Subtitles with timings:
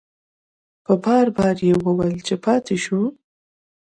[0.85, 3.01] په بار بار یې وویل چې پاتې شو.